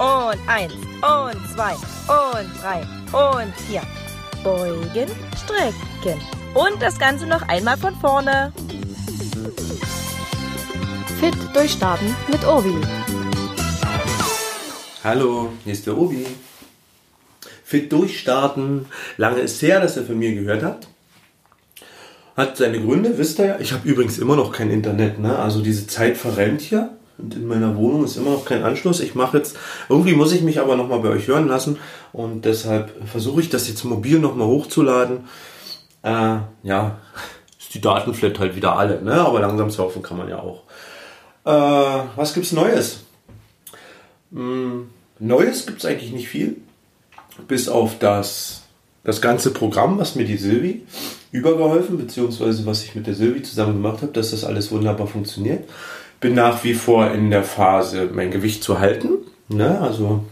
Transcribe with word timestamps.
Und 0.00 0.38
eins. 0.46 0.72
Und 0.72 1.36
zwei. 1.54 1.74
Und 1.74 2.48
drei. 2.62 2.80
Und 3.12 3.54
vier. 3.68 3.82
Beugen, 4.42 5.10
strecken. 5.36 6.18
Und 6.54 6.80
das 6.80 6.98
Ganze 6.98 7.26
noch 7.26 7.46
einmal 7.48 7.76
von 7.76 7.94
vorne. 7.96 8.50
Fit 11.20 11.36
durchstarten 11.52 12.16
mit 12.28 12.42
Obi. 12.46 12.76
Hallo, 15.04 15.50
hier 15.64 15.72
ist 15.74 15.86
der 15.86 15.98
Obi. 15.98 16.26
Fit 17.62 17.92
durchstarten. 17.92 18.86
Lange 19.18 19.40
ist 19.40 19.60
her, 19.60 19.80
dass 19.80 19.98
ihr 19.98 20.04
von 20.04 20.18
mir 20.18 20.34
gehört 20.34 20.62
habt. 20.62 20.88
Hat 22.38 22.56
seine 22.56 22.80
Gründe, 22.80 23.18
wisst 23.18 23.38
ihr 23.38 23.44
ja. 23.44 23.60
Ich 23.60 23.72
habe 23.72 23.86
übrigens 23.86 24.16
immer 24.16 24.36
noch 24.36 24.50
kein 24.50 24.70
Internet, 24.70 25.18
ne? 25.18 25.38
Also 25.38 25.60
diese 25.60 25.86
Zeit 25.86 26.16
verrennt 26.16 26.62
hier. 26.62 26.96
Und 27.20 27.34
in 27.34 27.46
meiner 27.46 27.76
Wohnung 27.76 28.04
ist 28.04 28.16
immer 28.16 28.30
noch 28.30 28.44
kein 28.44 28.62
Anschluss. 28.62 29.00
Ich 29.00 29.14
mache 29.14 29.38
jetzt, 29.38 29.56
irgendwie 29.88 30.14
muss 30.14 30.32
ich 30.32 30.42
mich 30.42 30.60
aber 30.60 30.76
nochmal 30.76 31.00
bei 31.00 31.10
euch 31.10 31.28
hören 31.28 31.48
lassen. 31.48 31.78
Und 32.12 32.44
deshalb 32.44 32.92
versuche 33.08 33.40
ich 33.40 33.50
das 33.50 33.68
jetzt 33.68 33.84
mobil 33.84 34.18
nochmal 34.18 34.46
hochzuladen. 34.46 35.28
Äh, 36.02 36.38
ja, 36.62 36.98
ist 37.58 37.74
die 37.74 37.80
Datenflat 37.80 38.38
halt 38.38 38.56
wieder 38.56 38.76
alle, 38.76 39.02
ne? 39.02 39.14
Aber 39.14 39.40
langsam 39.40 39.70
surfen 39.70 40.02
kann 40.02 40.16
man 40.16 40.28
ja 40.28 40.38
auch. 40.38 40.62
Äh, 41.44 42.04
was 42.16 42.34
gibt's 42.34 42.52
Neues? 42.52 43.00
Hm, 44.32 44.88
Neues 45.18 45.66
gibt's 45.66 45.84
eigentlich 45.84 46.12
nicht 46.12 46.28
viel. 46.28 46.56
Bis 47.48 47.68
auf 47.68 47.98
das, 47.98 48.62
das 49.04 49.20
ganze 49.20 49.50
Programm, 49.52 49.98
was 49.98 50.14
mir 50.14 50.24
die 50.24 50.36
Silvi 50.36 50.86
übergeholfen, 51.32 51.96
beziehungsweise 51.96 52.66
was 52.66 52.84
ich 52.84 52.94
mit 52.94 53.06
der 53.06 53.14
Silvi 53.14 53.42
zusammen 53.42 53.74
gemacht 53.74 54.02
habe, 54.02 54.12
dass 54.12 54.32
das 54.32 54.44
alles 54.44 54.72
wunderbar 54.72 55.06
funktioniert. 55.06 55.68
Bin 56.20 56.34
nach 56.34 56.64
wie 56.64 56.74
vor 56.74 57.10
in 57.10 57.30
der 57.30 57.44
Phase, 57.44 58.10
mein 58.12 58.30
Gewicht 58.30 58.62
zu 58.62 58.78
halten. 58.78 59.08
Ne? 59.48 59.80
Also 59.80 60.24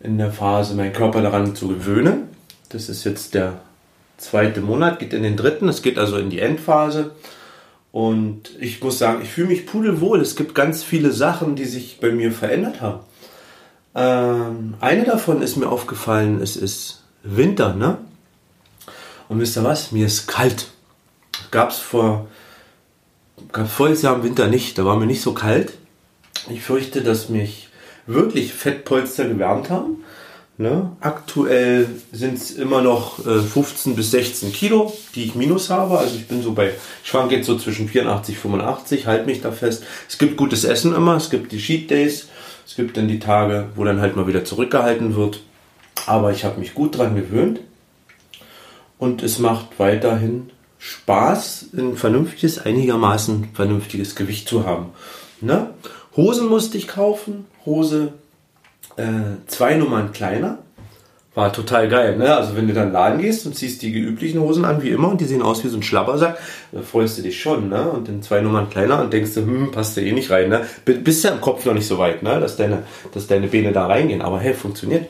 in 0.00 0.18
der 0.18 0.32
Phase, 0.32 0.74
meinen 0.74 0.92
Körper 0.92 1.22
daran 1.22 1.54
zu 1.54 1.68
gewöhnen. 1.68 2.28
Das 2.70 2.88
ist 2.88 3.04
jetzt 3.04 3.34
der 3.34 3.60
zweite 4.16 4.60
Monat, 4.60 4.98
geht 4.98 5.12
in 5.12 5.22
den 5.22 5.36
dritten. 5.36 5.68
Es 5.68 5.82
geht 5.82 5.98
also 5.98 6.16
in 6.16 6.30
die 6.30 6.40
Endphase. 6.40 7.12
Und 7.92 8.50
ich 8.58 8.82
muss 8.82 8.98
sagen, 8.98 9.20
ich 9.22 9.30
fühle 9.30 9.48
mich 9.48 9.66
pudelwohl. 9.66 10.20
Es 10.20 10.34
gibt 10.34 10.54
ganz 10.54 10.82
viele 10.82 11.12
Sachen, 11.12 11.54
die 11.56 11.64
sich 11.64 12.00
bei 12.00 12.10
mir 12.10 12.32
verändert 12.32 12.80
haben. 12.80 13.00
Ähm, 13.94 14.74
eine 14.80 15.04
davon 15.04 15.42
ist 15.42 15.56
mir 15.56 15.68
aufgefallen, 15.68 16.42
es 16.42 16.56
ist 16.56 17.04
Winter, 17.22 17.74
ne? 17.74 17.98
Und 19.28 19.40
wisst 19.40 19.56
ihr 19.56 19.64
was? 19.64 19.92
Mir 19.92 20.06
ist 20.06 20.26
kalt. 20.26 20.68
Gab 21.50 21.70
es 21.70 21.78
vor, 21.78 22.26
gab 23.52 23.68
voriges 23.68 24.02
Jahr 24.02 24.16
im 24.16 24.22
Winter 24.22 24.46
nicht. 24.48 24.78
Da 24.78 24.84
war 24.84 24.96
mir 24.96 25.06
nicht 25.06 25.22
so 25.22 25.32
kalt. 25.32 25.74
Ich 26.50 26.62
fürchte, 26.62 27.02
dass 27.02 27.28
mich 27.28 27.68
wirklich 28.06 28.52
Fettpolster 28.52 29.26
gewärmt 29.26 29.70
haben. 29.70 30.04
Ne? 30.56 30.92
Aktuell 31.00 31.88
sind 32.12 32.34
es 32.34 32.52
immer 32.52 32.80
noch 32.80 33.26
äh, 33.26 33.40
15 33.40 33.96
bis 33.96 34.12
16 34.12 34.52
Kilo, 34.52 34.92
die 35.14 35.24
ich 35.24 35.34
minus 35.34 35.68
habe. 35.68 35.98
Also 35.98 36.14
ich 36.14 36.28
bin 36.28 36.42
so 36.42 36.52
bei, 36.52 36.74
ich 37.02 37.10
schwanke 37.10 37.34
jetzt 37.34 37.46
so 37.46 37.58
zwischen 37.58 37.88
84 37.88 38.38
85, 38.38 39.06
halte 39.06 39.26
mich 39.26 39.40
da 39.40 39.50
fest. 39.50 39.82
Es 40.08 40.16
gibt 40.16 40.36
gutes 40.36 40.62
Essen 40.62 40.94
immer, 40.94 41.16
es 41.16 41.30
gibt 41.30 41.50
die 41.50 41.58
Cheat 41.58 41.90
Days, 41.90 42.28
es 42.66 42.76
gibt 42.76 42.96
dann 42.96 43.08
die 43.08 43.18
Tage, 43.18 43.70
wo 43.74 43.82
dann 43.82 44.00
halt 44.00 44.14
mal 44.14 44.28
wieder 44.28 44.44
zurückgehalten 44.44 45.16
wird. 45.16 45.42
Aber 46.06 46.30
ich 46.30 46.44
habe 46.44 46.60
mich 46.60 46.74
gut 46.74 46.98
dran 46.98 47.16
gewöhnt 47.16 47.60
und 48.98 49.24
es 49.24 49.40
macht 49.40 49.78
weiterhin 49.78 50.50
Spaß, 50.86 51.68
ein 51.78 51.96
vernünftiges, 51.96 52.58
einigermaßen 52.58 53.48
vernünftiges 53.54 54.14
Gewicht 54.16 54.46
zu 54.46 54.66
haben. 54.66 54.90
Ne? 55.40 55.70
Hosen 56.14 56.46
musste 56.46 56.76
ich 56.76 56.88
kaufen, 56.88 57.46
Hose 57.64 58.12
äh, 58.96 59.04
zwei 59.46 59.76
Nummern 59.76 60.12
kleiner. 60.12 60.58
War 61.34 61.54
total 61.54 61.88
geil, 61.88 62.16
ne? 62.16 62.36
Also 62.36 62.54
wenn 62.54 62.68
du 62.68 62.74
dann 62.74 62.92
Laden 62.92 63.20
gehst 63.20 63.44
und 63.44 63.56
ziehst 63.56 63.82
die 63.82 63.90
üblichen 63.90 64.40
Hosen 64.40 64.64
an, 64.64 64.82
wie 64.82 64.90
immer, 64.90 65.08
und 65.08 65.20
die 65.20 65.24
sehen 65.24 65.42
aus 65.42 65.64
wie 65.64 65.68
so 65.68 65.78
ein 65.78 65.82
Schlabbersack, 65.82 66.38
da 66.70 66.82
freust 66.82 67.18
du 67.18 67.22
dich 67.22 67.40
schon, 67.40 67.70
ne? 67.70 67.90
Und 67.90 68.06
dann 68.06 68.22
zwei 68.22 68.40
Nummern 68.40 68.70
kleiner 68.70 69.00
und 69.00 69.12
denkst 69.12 69.34
du, 69.34 69.40
hm, 69.40 69.72
passt 69.72 69.96
da 69.96 70.02
eh 70.02 70.12
nicht 70.12 70.30
rein, 70.30 70.50
ne? 70.50 70.64
Bist 70.84 71.24
ja 71.24 71.32
im 71.32 71.40
Kopf 71.40 71.64
noch 71.64 71.74
nicht 71.74 71.88
so 71.88 71.98
weit, 71.98 72.22
ne? 72.22 72.38
Dass 72.38 72.56
deine, 72.56 72.84
dass 73.12 73.26
deine 73.26 73.48
Beine 73.48 73.72
da 73.72 73.86
reingehen. 73.86 74.22
Aber 74.22 74.38
hey, 74.38 74.54
funktioniert. 74.54 75.06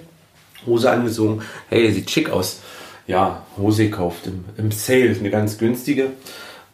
Hose 0.66 0.90
angezogen, 0.90 1.42
hey, 1.68 1.92
sieht 1.92 2.10
schick 2.10 2.30
aus. 2.30 2.60
Ja, 3.06 3.42
Hose 3.58 3.84
gekauft 3.84 4.26
im, 4.26 4.44
im 4.56 4.70
Sale, 4.72 5.14
eine 5.18 5.30
ganz 5.30 5.58
günstige. 5.58 6.10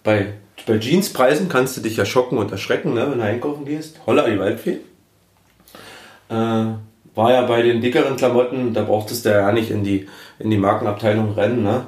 Bei, 0.04 0.34
bei 0.66 0.76
Jeanspreisen 0.76 1.48
kannst 1.48 1.76
du 1.76 1.80
dich 1.80 1.96
ja 1.96 2.04
schocken 2.04 2.38
und 2.38 2.52
erschrecken, 2.52 2.94
ne? 2.94 3.10
Wenn 3.10 3.18
du 3.18 3.24
einkaufen 3.24 3.64
gehst. 3.64 4.00
Holla, 4.06 4.28
die 4.28 4.38
Waldfee. 4.38 4.78
Äh, 6.28 6.64
war 7.14 7.32
ja 7.32 7.42
bei 7.42 7.62
den 7.62 7.80
dickeren 7.80 8.16
Klamotten, 8.16 8.72
da 8.72 8.82
brauchtest 8.82 9.24
du 9.24 9.30
ja 9.30 9.50
nicht 9.52 9.70
in 9.70 9.82
die, 9.82 10.08
in 10.38 10.50
die 10.50 10.58
Markenabteilung 10.58 11.34
rennen, 11.34 11.62
ne? 11.62 11.86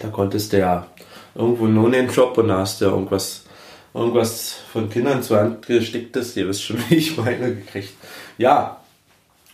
Da 0.00 0.08
konntest 0.08 0.52
du 0.52 0.58
ja 0.58 0.86
irgendwo 1.34 1.66
nur 1.66 1.86
in 1.86 1.92
den 1.92 2.10
Shop 2.10 2.38
und 2.38 2.48
da 2.48 2.58
hast 2.58 2.80
du 2.80 2.86
ja 2.86 2.90
irgendwas, 2.92 3.44
irgendwas 3.92 4.56
von 4.72 4.88
Kindern 4.88 5.22
zur 5.22 5.38
Hand 5.38 5.66
gesticktes, 5.66 6.36
ihr 6.36 6.48
wisst 6.48 6.62
schon, 6.62 6.78
wie 6.88 6.96
ich 6.96 7.16
meine, 7.16 7.54
gekriegt. 7.56 7.94
Ja, 8.38 8.80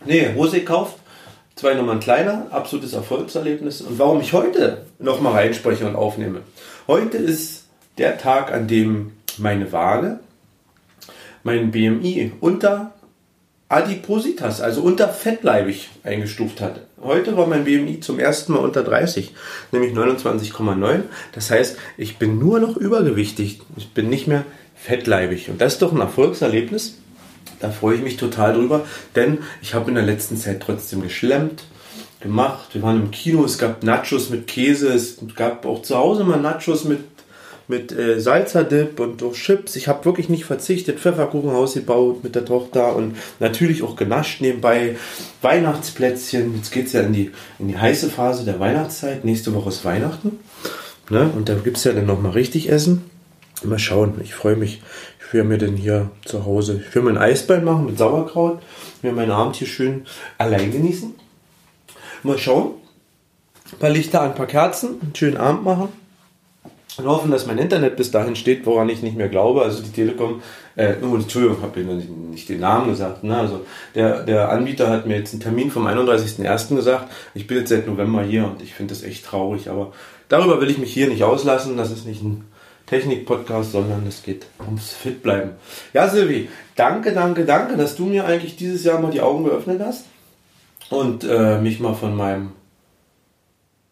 nee, 0.05 0.33
Hose 0.35 0.59
gekauft, 0.59 0.97
zwei 1.55 1.73
Nummern 1.73 1.99
kleiner, 1.99 2.47
absolutes 2.51 2.93
Erfolgserlebnis. 2.93 3.81
Und 3.81 3.99
warum 3.99 4.21
ich 4.21 4.33
heute 4.33 4.85
nochmal 4.99 5.33
reinspreche 5.33 5.87
und 5.87 5.95
aufnehme. 5.95 6.41
Heute 6.87 7.17
ist 7.17 7.65
der 7.97 8.17
Tag, 8.17 8.51
an 8.51 8.67
dem 8.67 9.11
meine 9.37 9.71
Waage 9.71 10.19
mein 11.43 11.71
BMI 11.71 12.31
unter 12.39 12.93
Adipositas, 13.69 14.61
also 14.61 14.81
unter 14.81 15.09
fettleibig 15.09 15.89
eingestuft 16.03 16.61
hat. 16.61 16.81
Heute 17.01 17.35
war 17.35 17.47
mein 17.47 17.65
BMI 17.65 17.99
zum 17.99 18.19
ersten 18.19 18.53
Mal 18.53 18.59
unter 18.59 18.83
30, 18.83 19.33
nämlich 19.71 19.93
29,9. 19.93 21.01
Das 21.33 21.51
heißt, 21.51 21.77
ich 21.97 22.17
bin 22.17 22.39
nur 22.39 22.59
noch 22.59 22.77
übergewichtig. 22.77 23.61
Ich 23.75 23.93
bin 23.93 24.09
nicht 24.09 24.27
mehr 24.27 24.45
fettleibig. 24.75 25.49
Und 25.49 25.59
das 25.59 25.73
ist 25.73 25.81
doch 25.81 25.91
ein 25.91 25.99
Erfolgserlebnis. 25.99 26.99
Da 27.63 27.69
freue 27.69 27.95
ich 27.95 28.01
mich 28.01 28.17
total 28.17 28.55
drüber, 28.55 28.85
denn 29.15 29.37
ich 29.61 29.73
habe 29.73 29.87
in 29.87 29.95
der 29.95 30.03
letzten 30.03 30.35
Zeit 30.35 30.61
trotzdem 30.61 31.01
geschlemmt, 31.01 31.63
gemacht. 32.19 32.73
Wir 32.73 32.81
waren 32.81 33.01
im 33.01 33.11
Kino, 33.11 33.45
es 33.45 33.57
gab 33.57 33.83
Nachos 33.83 34.29
mit 34.29 34.47
Käse, 34.47 34.91
es 34.91 35.19
gab 35.37 35.65
auch 35.65 35.81
zu 35.81 35.95
Hause 35.95 36.25
mal 36.25 36.41
Nachos 36.41 36.83
mit 36.83 36.99
mit 37.69 37.93
äh, 37.93 38.19
Salzerdip 38.19 38.99
und 38.99 39.21
durch 39.21 39.41
Chips. 39.41 39.77
Ich 39.77 39.87
habe 39.87 40.03
wirklich 40.03 40.27
nicht 40.27 40.43
verzichtet. 40.43 40.99
Pfefferkuchenhaus 40.99 41.75
gebaut 41.75 42.21
mit 42.21 42.35
der 42.35 42.43
Tochter 42.43 42.93
und 42.97 43.15
natürlich 43.39 43.81
auch 43.81 43.95
genascht 43.95 44.41
nebenbei. 44.41 44.97
Weihnachtsplätzchen. 45.41 46.57
Jetzt 46.57 46.71
geht 46.71 46.87
es 46.87 46.93
ja 46.93 47.01
in 47.01 47.13
die, 47.13 47.31
in 47.59 47.69
die 47.69 47.77
heiße 47.77 48.09
Phase 48.09 48.43
der 48.43 48.59
Weihnachtszeit. 48.59 49.23
Nächste 49.23 49.53
Woche 49.53 49.69
ist 49.69 49.85
Weihnachten. 49.85 50.39
Ne? 51.09 51.31
Und 51.33 51.47
da 51.47 51.53
gibt 51.53 51.77
es 51.77 51.85
ja 51.85 51.93
dann 51.93 52.05
nochmal 52.05 52.33
richtig 52.33 52.69
Essen. 52.69 53.12
Mal 53.65 53.79
schauen. 53.79 54.19
Ich 54.23 54.33
freue 54.33 54.55
mich. 54.55 54.81
Ich 55.25 55.33
will 55.33 55.43
mir 55.43 55.57
denn 55.57 55.75
hier 55.75 56.11
zu 56.25 56.45
Hause. 56.45 56.83
Ich 56.87 56.93
will 56.93 57.01
mir 57.01 57.11
ein 57.11 57.17
Eisbein 57.17 57.63
machen 57.63 57.85
mit 57.85 57.97
Sauerkraut. 57.97 58.61
Will 59.01 59.13
meinen 59.13 59.31
Abend 59.31 59.55
hier 59.55 59.67
schön 59.67 60.05
allein 60.37 60.71
genießen. 60.71 61.15
Mal 62.23 62.37
schauen. 62.37 62.75
Ein 63.71 63.79
paar 63.79 63.89
Lichter 63.89 64.21
an, 64.21 64.29
ein 64.29 64.35
paar 64.35 64.47
Kerzen. 64.47 65.01
Einen 65.01 65.15
schönen 65.15 65.37
Abend 65.37 65.63
machen 65.63 65.89
und 66.97 67.05
hoffen, 67.05 67.31
dass 67.31 67.47
mein 67.47 67.57
Internet 67.57 67.95
bis 67.95 68.11
dahin 68.11 68.35
steht, 68.35 68.65
woran 68.65 68.89
ich 68.89 69.01
nicht 69.01 69.17
mehr 69.17 69.29
glaube. 69.29 69.63
Also 69.63 69.81
die 69.81 69.91
Telekom, 69.91 70.41
äh, 70.75 70.93
oh, 71.01 71.15
Entschuldigung, 71.15 71.61
habe 71.61 71.79
ich 71.79 71.87
nicht 72.09 72.49
den 72.49 72.59
Namen 72.59 72.89
gesagt. 72.89 73.23
Ne? 73.23 73.35
Also 73.35 73.61
der, 73.95 74.23
der 74.23 74.49
Anbieter 74.49 74.89
hat 74.89 75.07
mir 75.07 75.17
jetzt 75.17 75.33
einen 75.33 75.41
Termin 75.41 75.71
vom 75.71 75.87
31.01. 75.87 76.75
gesagt. 76.75 77.11
Ich 77.33 77.47
bin 77.47 77.57
jetzt 77.57 77.69
seit 77.69 77.87
November 77.87 78.23
hier 78.23 78.45
und 78.45 78.61
ich 78.61 78.73
finde 78.73 78.93
das 78.93 79.03
echt 79.03 79.25
traurig. 79.25 79.69
Aber 79.69 79.91
darüber 80.29 80.61
will 80.61 80.69
ich 80.69 80.77
mich 80.77 80.93
hier 80.93 81.07
nicht 81.07 81.23
auslassen. 81.23 81.77
Das 81.77 81.91
ist 81.91 82.05
nicht 82.05 82.21
ein 82.21 82.45
Technik-Podcast, 82.87 83.71
sondern 83.71 84.05
es 84.07 84.23
geht 84.23 84.45
ums 84.65 84.91
Fitbleiben. 84.91 85.51
Ja, 85.93 86.07
Silvi, 86.07 86.49
danke, 86.75 87.13
danke, 87.13 87.45
danke, 87.45 87.77
dass 87.77 87.95
du 87.95 88.05
mir 88.05 88.25
eigentlich 88.25 88.55
dieses 88.55 88.83
Jahr 88.83 88.99
mal 88.99 89.11
die 89.11 89.21
Augen 89.21 89.45
geöffnet 89.45 89.81
hast 89.83 90.05
und 90.89 91.23
äh, 91.23 91.59
mich 91.59 91.79
mal 91.79 91.93
von 91.93 92.15
meinem 92.15 92.51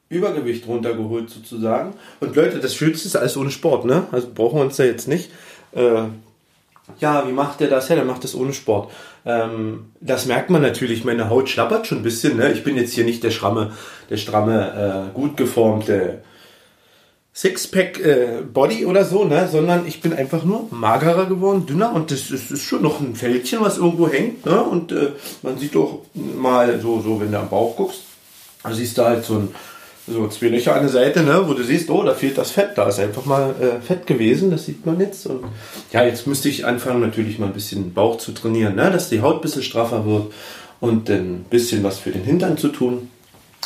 Übergewicht 0.09 0.67
runtergeholt 0.67 1.29
sozusagen. 1.29 1.93
Und 2.19 2.35
Leute, 2.35 2.59
das 2.59 2.75
Schönste 2.75 3.07
ist 3.07 3.15
alles 3.15 3.37
ohne 3.37 3.49
Sport, 3.49 3.85
ne? 3.85 4.07
Also 4.11 4.27
brauchen 4.33 4.59
wir 4.59 4.65
uns 4.65 4.75
da 4.75 4.83
jetzt 4.83 5.07
nicht. 5.07 5.31
Äh, 5.73 6.03
ja, 6.99 7.27
wie 7.27 7.31
macht 7.31 7.61
der 7.61 7.69
das? 7.69 7.87
Ja, 7.87 7.95
der 7.95 8.05
macht 8.05 8.25
das 8.25 8.35
ohne 8.35 8.51
Sport. 8.53 8.91
Ähm, 9.25 9.91
das 10.01 10.25
merkt 10.25 10.49
man 10.49 10.61
natürlich. 10.61 11.05
Meine 11.05 11.29
Haut 11.29 11.49
schlappert 11.49 11.87
schon 11.87 11.99
ein 11.99 12.03
bisschen. 12.03 12.37
Ne? 12.37 12.51
Ich 12.51 12.63
bin 12.63 12.75
jetzt 12.75 12.93
hier 12.93 13.05
nicht 13.05 13.23
der 13.23 13.31
schramme, 13.31 13.71
der 14.09 14.17
stramme, 14.17 15.09
äh, 15.09 15.13
gut 15.13 15.37
geformte 15.37 16.21
Sixpack-Body 17.33 18.81
äh, 18.81 18.85
oder 18.85 19.05
so, 19.05 19.23
ne? 19.23 19.47
sondern 19.49 19.87
ich 19.87 20.01
bin 20.01 20.13
einfach 20.13 20.43
nur 20.43 20.67
magerer 20.69 21.27
geworden, 21.27 21.65
dünner 21.65 21.93
und 21.93 22.11
das 22.11 22.29
ist, 22.29 22.51
ist 22.51 22.63
schon 22.63 22.81
noch 22.81 22.99
ein 22.99 23.15
Fältchen, 23.15 23.61
was 23.61 23.77
irgendwo 23.77 24.09
hängt. 24.09 24.45
Ne? 24.45 24.61
Und 24.61 24.91
äh, 24.91 25.11
man 25.41 25.57
sieht 25.57 25.75
doch 25.75 26.01
mal 26.13 26.79
so, 26.81 27.01
so, 27.01 27.21
wenn 27.21 27.31
du 27.31 27.39
am 27.39 27.49
Bauch 27.49 27.77
guckst, 27.77 28.01
da 28.63 28.73
siehst 28.73 28.97
du 28.97 29.03
halt 29.03 29.23
so 29.23 29.35
ein 29.35 29.55
so 30.07 30.27
zwei 30.27 30.47
Löcher 30.47 30.75
an 30.75 30.81
der 30.81 30.89
Seite, 30.89 31.21
ne, 31.21 31.47
wo 31.47 31.53
du 31.53 31.63
siehst, 31.63 31.89
oh, 31.89 32.03
da 32.03 32.13
fehlt 32.13 32.37
das 32.37 32.51
Fett. 32.51 32.71
Da 32.75 32.87
ist 32.87 32.99
einfach 32.99 33.25
mal 33.25 33.55
äh, 33.61 33.81
Fett 33.81 34.07
gewesen, 34.07 34.51
das 34.51 34.65
sieht 34.65 34.85
man 34.85 34.99
jetzt. 34.99 35.25
Und 35.27 35.43
ja, 35.91 36.03
jetzt 36.03 36.27
müsste 36.27 36.49
ich 36.49 36.65
anfangen, 36.65 37.01
natürlich 37.01 37.39
mal 37.39 37.47
ein 37.47 37.53
bisschen 37.53 37.93
Bauch 37.93 38.17
zu 38.17 38.31
trainieren, 38.31 38.75
ne, 38.75 38.89
dass 38.91 39.09
die 39.09 39.21
Haut 39.21 39.35
ein 39.35 39.41
bisschen 39.41 39.63
straffer 39.63 40.05
wird 40.05 40.33
und 40.79 41.09
ein 41.09 41.45
bisschen 41.49 41.83
was 41.83 41.99
für 41.99 42.11
den 42.11 42.23
Hintern 42.23 42.57
zu 42.57 42.69
tun, 42.69 43.09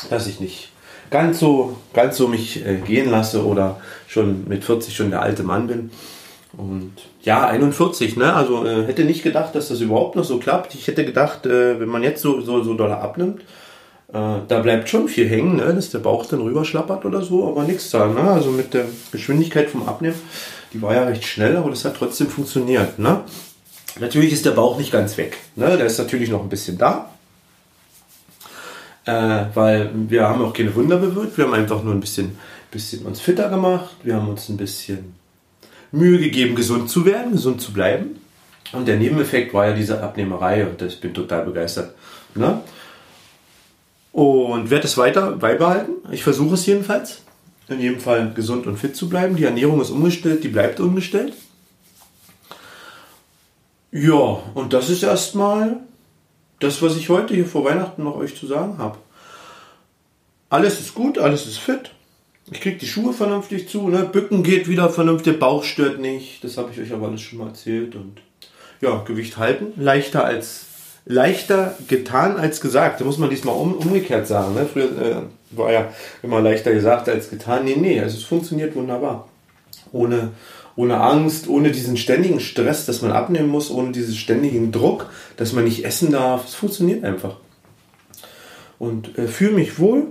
dass 0.10 0.28
ich 0.28 0.40
nicht 0.40 0.70
ganz 1.10 1.40
so, 1.40 1.78
ganz 1.94 2.18
so 2.18 2.28
mich 2.28 2.66
äh, 2.66 2.78
gehen 2.78 3.10
lasse 3.10 3.46
oder 3.46 3.80
schon 4.08 4.48
mit 4.48 4.64
40 4.64 4.96
schon 4.96 5.12
der 5.12 5.22
alte 5.22 5.44
Mann 5.44 5.68
bin. 5.68 5.92
Und 6.58 6.94
ja, 7.22 7.48
41, 7.48 8.16
ne? 8.16 8.34
Also 8.34 8.66
äh, 8.66 8.86
hätte 8.86 9.04
nicht 9.04 9.24
gedacht, 9.24 9.56
dass 9.56 9.68
das 9.68 9.82
überhaupt 9.82 10.16
noch 10.16 10.24
so 10.24 10.38
klappt. 10.38 10.74
Ich 10.76 10.88
hätte 10.88 11.06
gedacht, 11.06 11.46
äh, 11.46 11.80
wenn 11.80 11.90
man 11.90 12.04
jetzt 12.04 12.22
so, 12.22 12.40
so, 12.42 12.64
so 12.64 12.76
doll 12.76 12.92
abnimmt, 12.92 13.42
äh, 14.14 14.40
da 14.48 14.60
bleibt 14.62 14.90
schon 14.90 15.08
viel 15.08 15.28
hängen, 15.28 15.58
ne? 15.58 15.74
dass 15.74 15.90
der 15.90 16.00
Bauch 16.00 16.26
dann 16.26 16.42
rüberschlappert 16.42 17.06
oder 17.06 17.22
so, 17.22 17.48
aber 17.48 17.64
nichts 17.64 17.90
da. 17.90 18.08
Ne? 18.08 18.22
Also 18.22 18.52
mit 18.52 18.74
der 18.74 18.86
Geschwindigkeit 19.12 19.70
vom 19.70 19.88
Abnehmen, 19.88 20.16
die 20.74 20.82
war 20.82 20.94
ja 20.94 21.04
recht 21.04 21.26
schnell, 21.26 21.58
aber 21.58 21.70
das 21.70 21.84
hat 21.84 21.96
trotzdem 21.98 22.28
funktioniert. 22.28 23.00
Ne? 23.00 23.22
Natürlich 24.00 24.32
ist 24.32 24.46
der 24.46 24.52
Bauch 24.52 24.78
nicht 24.78 24.92
ganz 24.92 25.18
weg. 25.18 25.38
Ne? 25.56 25.78
Der 25.78 25.88
ist 25.88 25.98
natürlich 25.98 26.30
noch 26.30 26.42
ein 26.42 26.50
bisschen 26.50 26.78
da. 26.78 27.10
Äh, 29.06 29.46
weil 29.54 29.92
wir 30.10 30.28
haben 30.28 30.44
auch 30.44 30.54
keine 30.54 30.74
Wunder 30.74 30.98
bewirkt. 30.98 31.38
Wir 31.38 31.46
haben 31.46 31.54
einfach 31.54 31.84
nur 31.84 31.94
ein 31.94 32.00
bisschen, 32.00 32.38
bisschen 32.72 33.06
uns 33.06 33.22
fitter 33.22 33.50
gemacht. 33.50 33.96
Wir 34.04 34.16
haben 34.16 34.30
uns 34.30 34.50
ein 34.50 34.58
bisschen 34.58 35.14
Mühe 35.92 36.20
gegeben, 36.20 36.56
gesund 36.56 36.90
zu 36.90 37.06
werden, 37.06 37.32
gesund 37.32 37.62
zu 37.62 37.72
bleiben. 37.72 38.20
Und 38.74 38.88
der 38.88 38.98
Nebeneffekt 38.98 39.54
war 39.54 39.68
ja 39.68 39.74
diese 39.74 40.02
Abnehmerei 40.02 40.66
und 40.68 40.82
ich 40.82 41.00
bin 41.00 41.14
total 41.14 41.46
begeistert. 41.46 41.94
Ne? 42.34 42.62
Und 44.12 44.70
werde 44.70 44.86
es 44.86 44.98
weiter 44.98 45.34
beibehalten. 45.34 45.94
Ich 46.12 46.24
versuche 46.24 46.56
es 46.56 46.66
jedenfalls. 46.66 47.22
In 47.68 47.80
jedem 47.80 48.00
Fall 48.00 48.32
gesund 48.34 48.68
und 48.68 48.78
fit 48.78 48.96
zu 48.96 49.10
bleiben. 49.10 49.36
Die 49.36 49.44
Ernährung 49.44 49.82
ist 49.82 49.90
umgestellt, 49.90 50.44
die 50.44 50.50
bleibt 50.50 50.80
umgestellt. 50.80 51.34
Ja, 53.92 54.42
und 54.54 54.74
das 54.74 54.90
ist 54.90 55.04
erstmal 55.04 55.78
das, 56.60 56.82
was 56.82 56.96
ich 56.96 57.10
heute 57.10 57.34
hier 57.34 57.46
vor 57.46 57.66
Weihnachten 57.66 58.04
noch 58.04 58.16
euch 58.16 58.36
zu 58.36 58.48
sagen 58.48 58.78
habe. 58.78 58.98
Alles 60.50 60.80
ist 60.80 60.94
gut, 60.94 61.18
alles 61.18 61.48
ist 61.48 61.58
fit. 61.58 61.92
Ich 62.52 62.62
kriege 62.62 62.78
die 62.78 62.88
Schuhe 62.88 63.14
vernünftig 63.14 63.68
zu, 63.68 63.90
ne? 63.90 64.04
Bücken 64.04 64.44
geht 64.44 64.68
wieder 64.68 64.90
vernünftig, 64.90 65.40
Bauch 65.40 65.64
stört 65.64 66.00
nicht. 66.00 66.44
Das 66.44 66.58
habe 66.58 66.72
ich 66.72 66.80
euch 66.80 66.94
aber 66.94 67.08
alles 67.08 67.22
schon 67.22 67.40
mal 67.40 67.48
erzählt. 67.48 67.96
Und 67.96 68.22
ja, 68.82 69.04
Gewicht 69.04 69.38
halten. 69.38 69.74
Leichter 69.78 70.24
als 70.24 70.66
leichter 71.06 71.76
getan 71.88 72.38
als 72.38 72.62
gesagt. 72.62 73.00
Da 73.00 73.06
muss 73.06 73.18
man 73.18 73.30
diesmal 73.30 73.56
um, 73.56 73.74
umgekehrt 73.74 74.28
sagen. 74.28 74.54
Ne? 74.56 74.68
Früher 74.72 74.86
äh, 74.86 75.22
war 75.52 75.72
ja 75.72 75.94
immer 76.24 76.42
leichter 76.42 76.74
gesagt 76.74 77.08
als 77.10 77.30
getan. 77.30 77.64
Nee, 77.64 77.78
nee, 77.78 78.00
also 78.00 78.18
es 78.18 78.24
funktioniert 78.24 78.76
wunderbar. 78.76 79.28
Ohne, 79.92 80.32
ohne 80.76 81.00
Angst, 81.00 81.48
ohne 81.48 81.72
diesen 81.72 81.98
ständigen 81.98 82.40
Stress, 82.40 82.86
dass 82.86 83.02
man 83.02 83.12
abnehmen 83.12 83.50
muss, 83.50 83.72
ohne 83.72 83.92
diesen 83.92 84.16
ständigen 84.16 84.72
Druck, 84.72 85.10
dass 85.38 85.54
man 85.54 85.64
nicht 85.64 85.86
essen 85.86 86.12
darf. 86.12 86.48
Es 86.48 86.56
funktioniert 86.56 87.04
einfach. 87.04 87.38
Und 88.78 89.18
äh, 89.18 89.28
fühle 89.28 89.54
mich 89.54 89.80
wohl. 89.80 90.08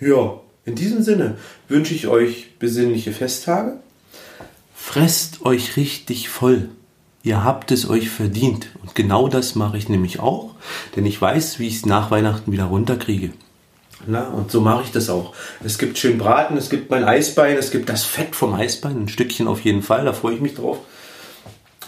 Ja, 0.00 0.40
in 0.64 0.74
diesem 0.74 1.02
Sinne 1.02 1.36
wünsche 1.68 1.94
ich 1.94 2.06
euch 2.06 2.58
besinnliche 2.58 3.12
Festtage. 3.12 3.78
Fresst 4.74 5.44
euch 5.44 5.76
richtig 5.76 6.28
voll. 6.28 6.70
Ihr 7.22 7.44
habt 7.44 7.70
es 7.70 7.88
euch 7.88 8.10
verdient. 8.10 8.68
Und 8.82 8.94
genau 8.94 9.28
das 9.28 9.54
mache 9.54 9.78
ich 9.78 9.88
nämlich 9.88 10.18
auch, 10.18 10.54
denn 10.96 11.06
ich 11.06 11.20
weiß, 11.20 11.58
wie 11.58 11.68
ich 11.68 11.76
es 11.76 11.86
nach 11.86 12.10
Weihnachten 12.10 12.50
wieder 12.50 12.64
runterkriege. 12.64 13.30
Na, 14.06 14.28
und 14.28 14.50
so 14.50 14.60
mache 14.60 14.84
ich 14.84 14.92
das 14.92 15.08
auch. 15.08 15.34
Es 15.64 15.78
gibt 15.78 15.98
schön 15.98 16.18
Braten, 16.18 16.56
es 16.56 16.70
gibt 16.70 16.90
mein 16.90 17.04
Eisbein, 17.04 17.56
es 17.56 17.70
gibt 17.70 17.88
das 17.88 18.04
Fett 18.04 18.34
vom 18.34 18.54
Eisbein, 18.54 19.04
ein 19.04 19.08
Stückchen 19.08 19.48
auf 19.48 19.60
jeden 19.60 19.82
Fall, 19.82 20.04
da 20.04 20.12
freue 20.12 20.34
ich 20.34 20.40
mich 20.40 20.54
drauf. 20.54 20.78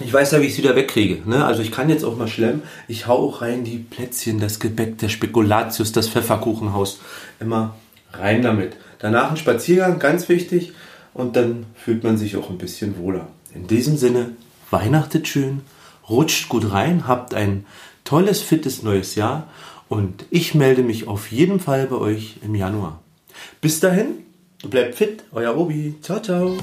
Ich 0.01 0.13
weiß 0.13 0.33
ja, 0.33 0.41
wie 0.41 0.47
ich 0.47 0.53
es 0.53 0.59
wieder 0.59 0.75
wegkriege. 0.75 1.29
Ne? 1.29 1.45
Also 1.45 1.63
ich 1.63 1.71
kann 1.71 1.89
jetzt 1.89 2.05
auch 2.05 2.17
mal 2.17 2.27
schlemmen. 2.27 2.63
Ich 2.89 3.07
hau 3.07 3.29
auch 3.29 3.43
rein 3.43 3.63
die 3.63 3.79
Plätzchen, 3.79 4.41
das 4.41 4.59
Gebäck, 4.59 4.99
der 4.99 5.09
Spekulatius, 5.09 5.93
das 5.93 6.09
Pfefferkuchenhaus. 6.09 6.99
Immer 7.39 7.77
rein 8.13 8.43
damit. 8.43 8.77
Danach 8.99 9.31
ein 9.31 9.37
Spaziergang, 9.37 10.01
ganz 10.01 10.29
wichtig. 10.29 10.73
Und 11.13 11.37
dann 11.37 11.67
fühlt 11.77 12.03
man 12.03 12.17
sich 12.17 12.37
auch 12.37 12.51
ein 12.51 12.59
bisschen 12.59 12.99
wohler. 12.99 13.29
In 13.55 13.69
diesem 13.69 13.97
Sinne, 13.97 14.33
Weihnachtet 14.75 15.29
schön, 15.29 15.61
rutscht 16.09 16.49
gut 16.49 16.73
rein, 16.73 17.07
habt 17.07 17.33
ein 17.33 17.65
tolles, 18.03 18.43
fittes 18.43 18.83
neues 18.83 19.15
Jahr 19.15 19.47
und 19.89 20.27
ich 20.31 20.55
melde 20.55 20.83
mich 20.83 21.09
auf 21.09 21.31
jeden 21.31 21.61
Fall 21.61 21.87
bei 21.87 21.97
euch 21.97 22.37
im 22.43 22.55
Januar. 22.55 23.01
Bis 23.61 23.81
dahin, 23.81 24.25
bleibt 24.69 24.95
fit, 24.95 25.25
euer 25.33 25.57
Obi. 25.57 25.95
Ciao, 26.01 26.21
ciao. 26.21 26.57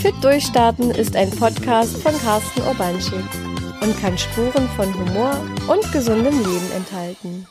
Fit 0.00 0.14
Durchstarten 0.20 0.90
ist 0.90 1.14
ein 1.14 1.30
Podcast 1.30 1.96
von 2.02 2.12
Carsten 2.18 2.62
Urbanschik 2.62 3.24
und 3.80 4.00
kann 4.00 4.18
Spuren 4.18 4.68
von 4.76 4.92
Humor 4.94 5.40
und 5.68 5.92
gesundem 5.92 6.38
Leben 6.38 6.72
enthalten. 6.74 7.46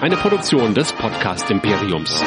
Eine 0.00 0.16
Produktion 0.16 0.74
des 0.74 0.92
Podcast 0.92 1.50
Imperiums. 1.50 2.22